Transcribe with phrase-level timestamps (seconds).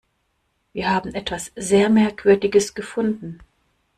[0.73, 3.39] Wir haben etwas sehr Merkwürdiges gefunden.